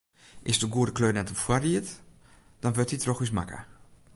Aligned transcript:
Is 0.41 0.59
de 0.59 0.67
goede 0.69 0.91
kleur 0.91 1.13
net 1.13 1.29
op 1.29 1.35
foarried, 1.45 1.91
dan 2.63 2.73
wurdt 2.75 2.91
dy 2.93 2.99
troch 3.01 3.21
ús 3.25 3.35
makke. 3.37 3.59